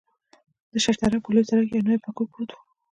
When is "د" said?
0.71-0.73